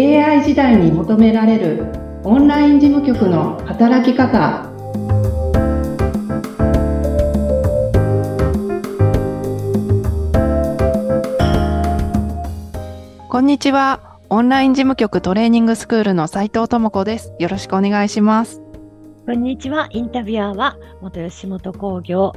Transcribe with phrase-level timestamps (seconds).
[0.00, 1.84] AI 時代に求められる
[2.24, 4.64] オンライン事務局の働き方
[13.28, 14.18] こんにちは。
[14.30, 17.34] オンライン事務局トレーニングスクールの斉藤智子です。
[17.38, 18.62] よろしくお願いします。
[19.26, 19.88] こんにちは。
[19.90, 22.32] インタビュアーは、元吉本興業、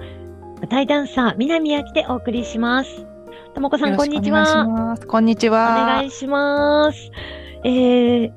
[0.58, 3.06] 舞台ダンサー、南明でお送りします。
[3.56, 4.98] ともこさん、こんにちは。
[5.08, 5.82] こんにちは。
[5.82, 7.10] お願いします。
[7.66, 8.34] えー、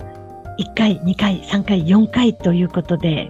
[0.59, 3.29] 1回、2回、3回、4回ということで、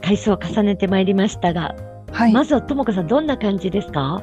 [0.00, 1.74] 回数を重ねてまいりましたが、
[2.12, 2.32] はい。
[2.32, 4.22] まずはともこさん、どんな感じですか？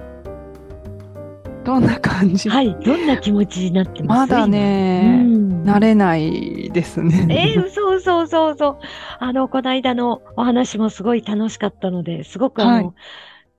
[1.66, 2.50] どんな感じ？
[2.50, 4.32] はい、どんな気持ちになってます？
[4.32, 5.64] まだね、うん。
[5.64, 7.56] 慣れないですね。
[7.56, 8.80] えー、そうそうそうそう。
[9.20, 12.94] あの、この間のお話もすごい楽しかったので、すごくあの、はい。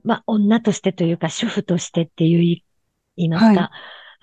[0.05, 2.65] まあ、女としてというか、主婦としてっていう言い
[3.17, 3.71] 言いますか、はい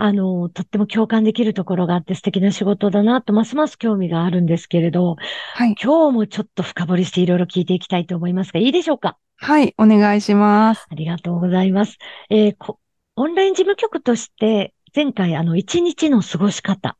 [0.01, 5.17] あの、とっても共感できるところがあって素敵な仕事だなと、ますます興味があるんですけれど、
[5.53, 5.75] はい。
[5.81, 9.17] 今日もちょっと深掘りしていろいろ聞いていきたいと思いますが、いいでしょうか？
[9.35, 9.75] はい。
[9.77, 10.87] お願いします。
[10.89, 11.97] ありがとうございます。
[12.29, 12.79] えーこ
[13.17, 16.97] オンライン事務局として、前回、あの、一日の過ごし方、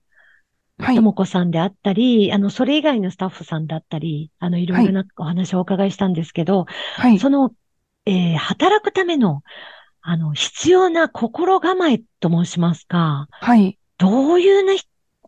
[0.77, 1.01] はいと。
[1.01, 7.19] もこさんであったり、あの、それ以外のスタッフさんだったり、あの、いろいろなお話をお伺いしたんですけど、はい。
[7.19, 7.51] その、
[8.05, 9.43] えー働くための、
[10.01, 13.77] あの、必要な心構えと申しますか、はい。
[13.97, 14.73] どういうな、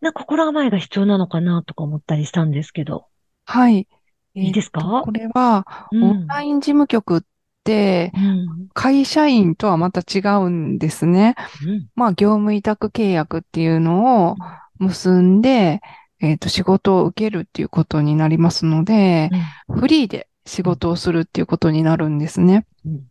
[0.00, 3.06] な心構えが必要なのかなとか思ったりしたんですけど、
[3.44, 3.86] はい。
[4.34, 5.02] いいですか？
[5.04, 7.20] これは、うんオンライン事務局っ
[7.64, 8.68] て、うん。
[8.72, 11.34] 会社員とはまた違うんですね。
[11.66, 11.88] うん。
[11.94, 14.36] まあ、業務委託契約っていうのを
[14.78, 15.82] 結んで、
[16.20, 19.30] えっと、仕事を受けるっていうことになりますので、
[19.68, 22.66] フリーで仕事をするっていうことになるんですね。
[22.86, 23.02] うん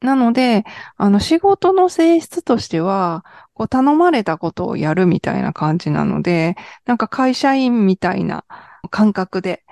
[0.00, 0.64] なので、
[0.96, 8.44] あの、仕事の性質としては、こう、頼まれたことをやるみたいな感じなので、なんか会社員みたいな
[8.90, 9.64] 感覚で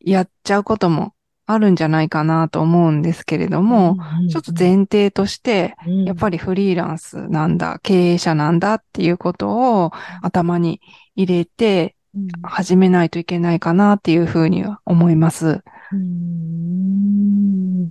[0.00, 1.14] やっちゃうことも
[1.46, 9.92] あるんじゃないかなと思うんですけれども、うん、ちょっと前提として、うん、やっぱりフリーランスなんだ、経営者なんだっていうことを
[10.22, 10.80] 頭に
[11.14, 12.28] 入れてうん。
[12.42, 15.46] 始めないといけないかなっていうふうには思います。
[15.48, 17.90] うーん。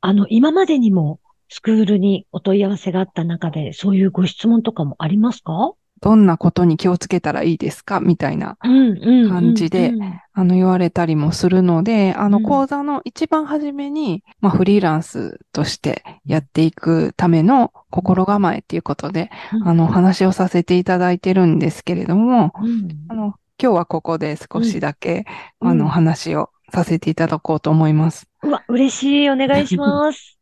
[0.00, 1.20] あの、今までにも
[1.54, 5.74] スクールにお問い合わせがあった中で、そういうご質問とかもありますか？
[6.00, 8.00] どんなことに気をつけたらいいですか？
[8.00, 12.44] みたいな、感じでうんあの、言われたりもするので、あの、うん。
[12.44, 19.68] 講座の一番初めに、まあ、フリーランスとしてやっていくための心構えっていうことで、うん。
[19.68, 22.88] あの、お話をさせていただいてるんですけれども、うん。
[23.08, 25.26] あの、今日はここで少しだけ、
[25.60, 25.68] うん。
[25.68, 28.26] あの、お話をさせていただこうと思います。
[28.42, 29.30] うわ、嬉しい。
[29.30, 30.38] お願いします。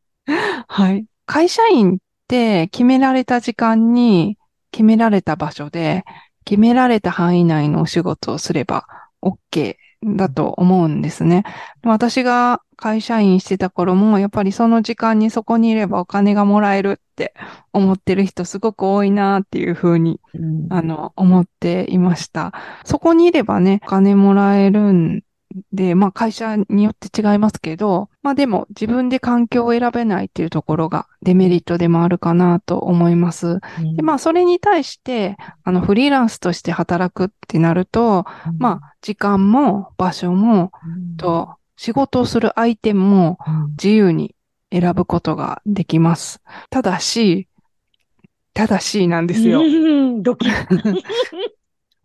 [0.68, 1.06] はい。
[1.26, 1.96] 会社員っ
[2.28, 4.36] て決められた時間に、
[4.72, 6.04] 決められた場所で、
[6.44, 8.86] 決められた範囲内のお仕事をすれば
[9.22, 11.44] OK だと思うんですね。
[11.84, 17.34] 私が会社員してた頃も、やっぱりその時間にそこにいればお金がもらえるって
[17.72, 22.52] 思ってる人すごく多いなっていうふうにうんあの、思っていました。
[22.84, 25.20] そこにいればね、お金もらえるん
[25.72, 33.60] で、まあ会社によって違いますけど、まあでも自分で環境を選べないっていうところがデメリットでもあるかなと思います。
[33.96, 38.26] で、まあそれに対して、あの、フリーランスとして働くってなると、
[38.58, 44.34] まあ時間も場所も、うんと、仕事をする相手もうん自由に
[44.70, 46.40] 選ぶことができます。
[46.68, 47.48] ただし、
[48.52, 49.60] ただしなんですよ。
[49.60, 50.52] うんドキッ。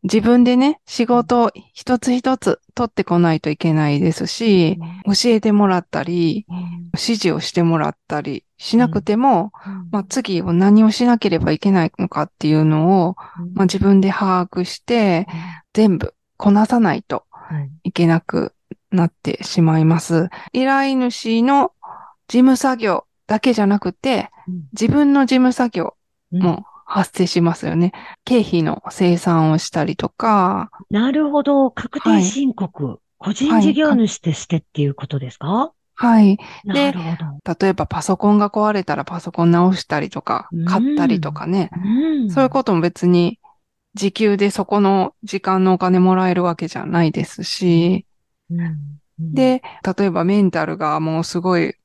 [0.06, 6.46] 自分でね、仕事を一つ一つ取ってこないといけないですし、教えてもらったり、
[6.94, 9.52] 指示をしてもらったりしなくても、
[9.92, 13.16] まあ、次を何をしなければいけないのかっていうのを、
[13.56, 15.28] まあ、自分で把握して、
[15.74, 17.26] 全部こなさないと
[17.84, 17.92] い。
[17.92, 18.54] けなく
[18.92, 20.30] なってしまいます。
[20.54, 21.72] 依頼主の
[22.28, 24.30] 事務作業だけじゃなくて、
[24.74, 25.96] 自分の事務作業
[26.32, 27.92] も発生しますよね。
[28.24, 31.72] 経費の生産をしたりとか、なるほど。
[31.72, 33.00] 確定申告。
[33.18, 35.72] 個人事業主としてっていうことですか？
[35.96, 36.38] はい。
[36.64, 37.56] なるほど。
[37.60, 41.72] 例えばパソコンが壊れたらパソコン直したりとかうん、買ったりとかね。
[41.74, 43.40] うんそういうことも別に
[43.94, 48.06] 時給でそこの時間のお金もらえるわけじゃないですし、
[48.52, 48.78] うん
[49.18, 49.64] で、
[49.98, 51.76] 例えばメンタルがもうすごい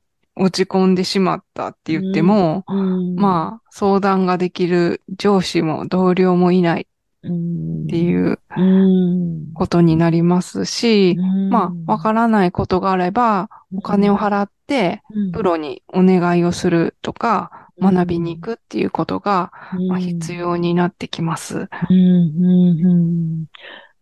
[0.41, 3.15] 落ち込んでしまったって言っても、うん。
[3.15, 6.87] まあ相談ができる上司も同僚もいない
[7.23, 9.53] うんっていううん。
[9.53, 11.49] ことになりますし、うん。
[11.49, 15.31] まあわからないことがあればお金を払ってうん。
[15.31, 19.51] プロにお願いをするとか学びに行くっていうことが、
[19.89, 21.67] まあ、必要になってきます。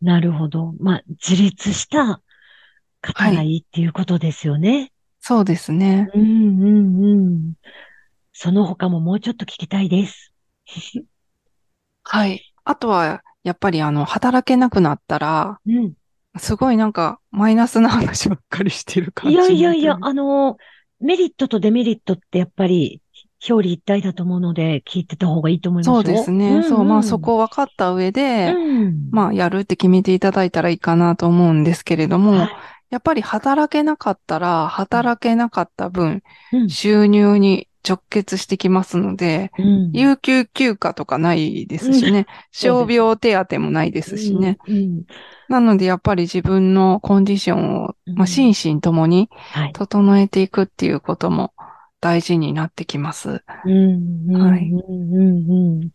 [0.02, 0.74] なるほど。
[0.80, 2.22] まあ、自立した
[3.02, 4.92] 方がいいっていうことですよね。
[5.22, 6.10] そうですね。
[6.14, 7.54] うんうんうん。
[8.34, 10.34] その他ももうちょっと聞きたいです。
[12.04, 12.44] はい。
[12.64, 15.94] あとは、やっぱりあの、働けなくなったら、うん。
[16.38, 19.40] すごいなんか、マイナスな話ばっかりしてる感いじ。
[19.40, 20.58] やいやいや、あの、
[21.00, 23.02] メリットとデメリットってやっぱり
[23.50, 25.94] 表裏一体だと思うので聞いてた方がいいと思いますよ。
[25.94, 26.64] そうですね。
[26.64, 29.10] そう、まあそこをを分かった上で、うん。
[29.12, 32.50] まあやるって決めていただいたらいいかなと思うんですけれども、はい
[32.90, 36.70] やっぱり働けなかったら、働けなかった分、うん。
[36.70, 39.92] 収入に直結してきますので、うん。
[39.94, 44.58] 有給休暇とかないですしね、傷病手当もないですしね。。
[44.68, 44.76] うん。
[44.76, 45.04] うん。
[45.50, 48.16] なのでやっぱり自分のコンディションを、うん。
[48.16, 49.74] まあ、心身ともにはい。
[49.74, 51.54] 整えていくっていうことも
[52.02, 53.44] 大事になってきます。
[53.66, 54.32] うん。
[54.32, 54.42] うん。
[54.42, 54.70] はい。
[54.70, 55.14] うん。
[55.14, 55.52] うん。
[55.52, 55.90] うん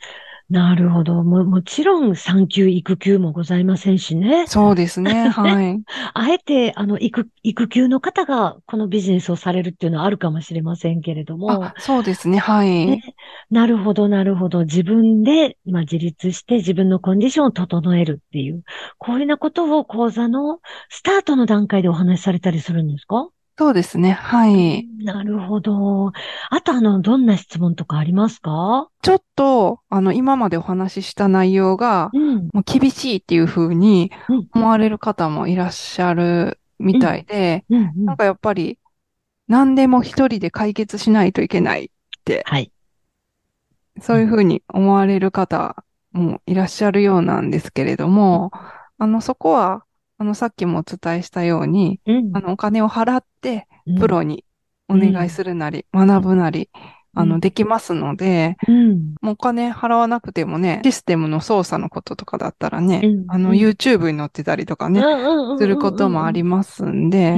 [0.51, 1.23] なるほど。
[1.25, 4.47] も、もちろん産休育休もございませんしね。
[4.47, 5.29] そうですね。
[5.29, 5.83] はい。
[6.15, 12.39] あえて、あの、育、育休の方がこのビジネスをされるっていうのはあるかもしれませんけれどもあ、そうですね。
[12.39, 12.87] はい。
[12.87, 13.03] ね
[13.51, 14.65] なるほど、なるほど。
[14.65, 18.63] 自分で、まあ、自立して自分のコンディションを整えるっていう、
[18.99, 20.61] こういうようなことを講座の
[20.91, 23.29] スタートの段階でお話しされたりするんですか？
[23.57, 24.11] そうですね。
[24.11, 24.85] はい。
[24.99, 26.13] なるほど。
[26.51, 28.89] あと、あの、どんな質問とかありますか？
[29.03, 32.49] ちょっと、あの、今までお話しした内容が、うん。
[32.53, 38.79] もう厳しいっていう風にうん思われる方もいらっしゃるみたいで、うん、うんなんかやっぱり、
[39.47, 41.89] 何でも一人で解決しないといけないっ
[42.25, 42.73] て、はい。
[44.01, 48.51] そういう風に思われる方もいらっしゃるようなんですけれども、
[48.99, 49.85] あの、そこは、
[50.19, 52.31] あの、さっきもお伝えしたように、うん。
[52.37, 53.99] あの、お金を払って、うん。
[53.99, 54.45] プロに
[54.89, 56.71] お願いするなり、学ぶなり、
[57.15, 57.41] あの、うん。
[57.41, 59.15] できますので、うん。
[59.21, 63.25] もうお金払わなくてもね、システムの操作のこととかだったらね、うん。
[63.29, 63.57] あの、うん。
[63.57, 65.03] YouTube に載ってたりとかね、
[65.59, 67.37] することもありますんで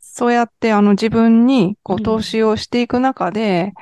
[0.00, 3.72] そうやってあの自分にこう投資をしていく中で、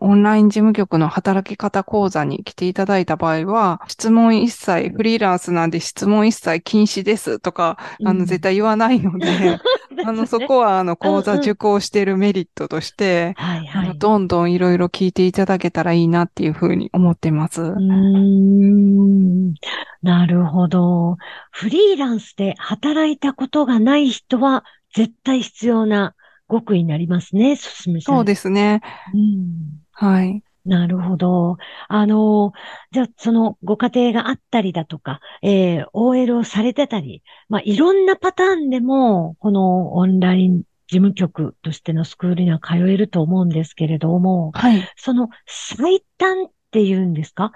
[0.00, 0.10] うん。
[0.10, 9.58] オンライン事務局の働き方講座に来ていただいた場合は、質問一切、フリーランスなんで質問一切禁止ですとか、あの、絶対言わないので、
[10.04, 13.98] あの、そこはあの、講座受講しているメリットとして、はいはい。
[14.18, 17.62] どんどんいろいろ聞いていただけたらいいなっていうふうに思ってます。
[17.62, 19.54] うーん
[20.02, 21.16] なるほど。
[21.52, 26.16] フリーランスで働いたことがない人は絶対必要な
[26.50, 28.16] 極意になりますね、すすみさん。
[28.16, 28.80] そうですね。
[29.14, 30.42] うんはい。
[30.64, 31.56] なるほど。
[31.88, 32.52] あの、
[32.90, 44.82] じゃあ、そのご家庭があったりだとか、えー OL をされてたり、まあ、いろんなパターンでも、このオンライン事務局としてのスクールには通えると思うんですけれども、はい。
[44.96, 47.52] その最短っていうんですか？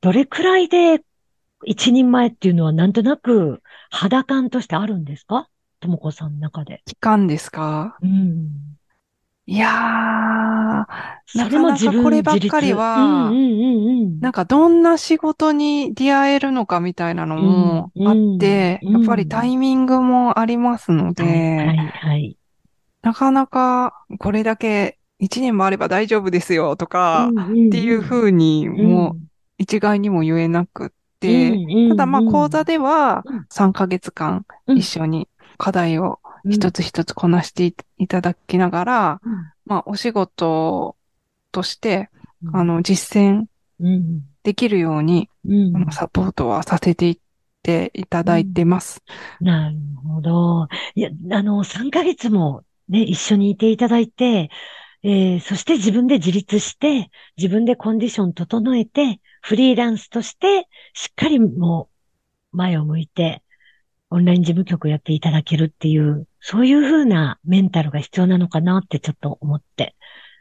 [0.00, 1.02] どれくらいで
[1.64, 5.48] 一人前っていうのはなんとなく肌感としてあるんですか？
[5.80, 6.82] ともこさんの中で。
[6.86, 7.98] 期間ですか？
[8.00, 8.50] うん。
[9.44, 10.84] いやー、
[11.26, 14.20] それも自分なかなかこればっかりは自立うんうんうんうん。
[14.20, 22.36] なんかどんな仕事に出会えるのかみたいなのもうんあって、うんやっぱりタイミングもありますので、はいはいはい。
[23.02, 27.32] なかなかこれだけ一年もあれば大丈夫ですよとか、っ
[27.70, 29.20] ていうふうにもう
[29.58, 30.88] 一概にも言えなくっ
[31.20, 31.56] て、
[31.90, 33.46] ただまあ講座ではうん。
[33.48, 34.78] 3ヶ月間うん。
[34.78, 36.18] 一緒に課題を
[36.50, 39.32] 一つ一つこなしていいただきながら、うん。
[39.64, 40.96] まあお仕事
[41.52, 42.10] として、
[42.44, 42.56] うん。
[42.56, 43.44] あの実践
[43.80, 44.22] うん。
[44.42, 45.28] できるように、
[45.92, 47.18] サポートはさせていっ
[47.62, 49.00] ていただいてます。
[49.40, 50.66] なるほど。
[50.96, 54.50] いや、あの、3ヶ月もね、一緒にいていただいて、
[55.04, 61.90] えーそして自分で自立して、自分でコンディション整えて、フリーランスとして、しっかりも
[62.52, 63.42] う、前を向いて、
[64.10, 69.96] オンライン事務局やっていただけるっていう、そういうふうなメンタルが必要なのかなってちょっと思って。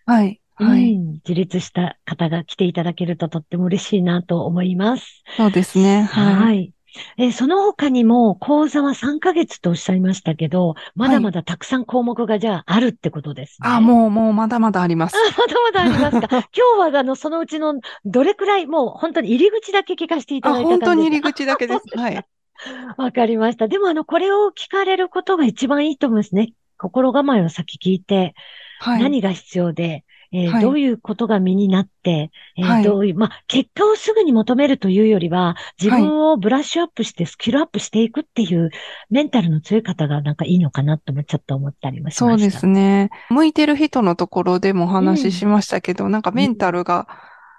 [0.06, 0.42] はい。
[0.56, 0.94] はい。
[0.94, 5.24] うん自立した方が来ていただけるととっても嬉しいなと思います。
[5.38, 6.04] そうですね。
[6.04, 6.74] ははい。
[7.18, 7.24] い。
[7.24, 13.78] えーその他にも講座は3ヶ月とおっしゃいましたけど、まだまだたくさん項目がじゃああるってことですね。
[13.78, 15.16] あ、もう、もう、まだまだあります。
[15.16, 16.28] あ、まだまだありますか。
[16.56, 21.88] 今日はあの、そのうちのどれくらい、もう本当に入り口だけ聞かせていたあ、だいた本当に感じです入り口だけです。
[21.94, 22.26] はい。
[22.98, 23.68] わかりました。
[23.68, 26.54] でもあの、これを聞かれることが一番いいと思いますね。
[26.78, 28.34] 心構えを先聞いて、
[28.80, 29.02] はい。
[29.02, 38.70] 何が必要で、えーはいどういうことが身になって、えーはいどういう、まあ、結果をすぐに求めるというよりは、自分をブラッシュアップしてスキルアップしていくっていう
[39.10, 42.26] メンタルの強い方がなんかいいのかなともちょっと思ったりもしました。
[42.26, 43.10] そうですね。
[43.30, 47.08] 向いてる人のところでもお話ししましたけど、なんかメンタルが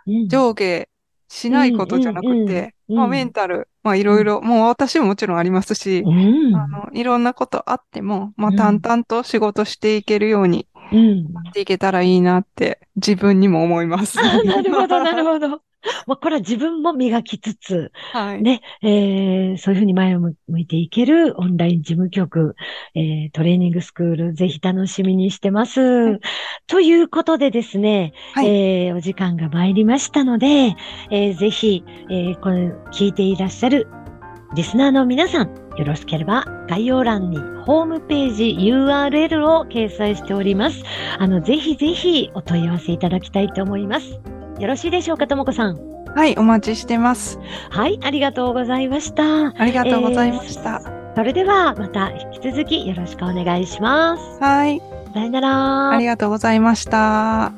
[0.06, 0.28] うん。
[0.28, 0.88] 上下
[1.28, 6.54] しないことじゃなくて、うんうんうんうんまあメンタルまあいろいろ、もう私ももちろんありますし、うん。
[6.54, 11.32] あの、いろんなことあっても、まあうん淡々と仕事していけるようにうん。
[11.32, 14.18] なっていけたらいいなって自分にも思います。
[14.20, 15.62] あなるほど、 なるほど。
[16.06, 18.42] まあ、これは自分も磨きつつ、はい。
[18.42, 22.54] ね、えーそういうふうに前を向いていけるオンライン事務局、
[22.94, 26.20] えートレーニングスクール、ぜひ楽しみにしてます。
[26.68, 30.76] ということでですね、はいえーお時間が参りましたので、
[31.10, 33.88] えーぜひ、えーこの聞いていらっしゃる
[34.54, 40.82] リスナーの皆さん、よろしければ概要欄にホームページ URL を掲載しております。
[41.18, 44.20] あの、ぜひぜひお問い合わせいただきたいと思います。
[44.58, 45.78] よろしいでしょうか、ともこさん。
[46.14, 47.38] はい、お待ちしてます。
[47.70, 49.54] はい、ありがとうございました。
[49.56, 50.82] ありがとうございました。
[51.14, 54.38] それではまた引き続きよろしくお願いします。
[54.40, 54.82] はい、
[55.14, 55.90] さよなら。
[55.90, 57.52] ありがとうございました。